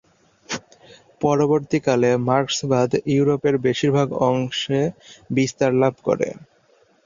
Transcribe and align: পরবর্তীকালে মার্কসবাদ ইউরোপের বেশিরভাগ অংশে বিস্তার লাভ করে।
পরবর্তীকালে 1.21 2.09
মার্কসবাদ 2.27 2.89
ইউরোপের 3.13 3.55
বেশিরভাগ 3.65 4.07
অংশে 4.27 4.81
বিস্তার 5.29 5.71
লাভ 5.81 5.93
করে। 6.07 6.27